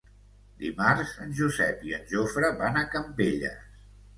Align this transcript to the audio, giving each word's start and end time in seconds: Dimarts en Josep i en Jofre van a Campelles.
Dimarts 0.61 1.11
en 1.27 1.35
Josep 1.41 1.85
i 1.91 1.95
en 1.99 2.09
Jofre 2.15 2.51
van 2.63 2.81
a 2.83 2.87
Campelles. 2.95 3.89